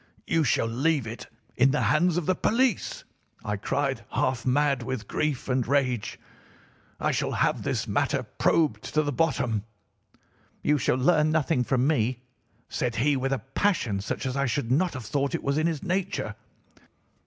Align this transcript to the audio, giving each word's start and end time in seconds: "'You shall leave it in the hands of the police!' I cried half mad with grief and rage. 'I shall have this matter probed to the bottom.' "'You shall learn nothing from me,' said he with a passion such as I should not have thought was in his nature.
"'You 0.25 0.43
shall 0.43 0.65
leave 0.65 1.05
it 1.05 1.27
in 1.55 1.69
the 1.69 1.83
hands 1.83 2.17
of 2.17 2.25
the 2.25 2.33
police!' 2.33 3.03
I 3.45 3.55
cried 3.55 4.03
half 4.13 4.47
mad 4.47 4.81
with 4.81 5.07
grief 5.07 5.47
and 5.47 5.67
rage. 5.67 6.19
'I 6.99 7.11
shall 7.11 7.31
have 7.33 7.61
this 7.61 7.87
matter 7.87 8.23
probed 8.23 8.81
to 8.95 9.03
the 9.03 9.11
bottom.' 9.11 9.63
"'You 10.63 10.79
shall 10.79 10.97
learn 10.97 11.29
nothing 11.29 11.63
from 11.63 11.85
me,' 11.85 12.23
said 12.67 12.95
he 12.95 13.15
with 13.15 13.31
a 13.31 13.43
passion 13.53 14.01
such 14.01 14.25
as 14.25 14.35
I 14.35 14.47
should 14.47 14.71
not 14.71 14.95
have 14.95 15.05
thought 15.05 15.35
was 15.35 15.59
in 15.59 15.67
his 15.67 15.83
nature. 15.83 16.33